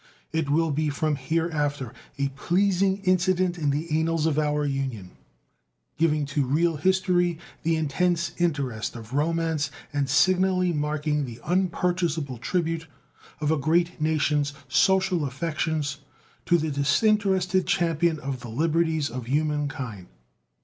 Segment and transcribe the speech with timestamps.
[0.33, 5.11] It will form here after a pleasing incident in the annals of our Union,
[5.95, 12.87] giving to real history the intense interest of romance and signally marking the unpurchasable tribute
[13.39, 15.97] of a great nation's social affections
[16.47, 20.07] to the disinterested champion of the liberties of human kind.